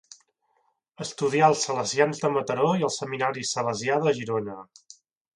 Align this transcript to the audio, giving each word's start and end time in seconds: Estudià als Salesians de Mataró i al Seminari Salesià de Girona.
Estudià 1.03 1.43
als 1.47 1.65
Salesians 1.67 2.21
de 2.23 2.31
Mataró 2.37 2.71
i 2.79 2.85
al 2.87 2.93
Seminari 2.95 3.43
Salesià 3.49 3.99
de 4.07 4.15
Girona. 4.21 4.57